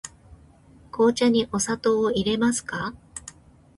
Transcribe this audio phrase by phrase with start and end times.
[0.89, 2.95] 紅茶にお砂糖をいれますか。